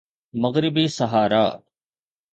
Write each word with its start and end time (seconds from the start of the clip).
مغربي 0.41 0.85
صحارا 0.97 1.47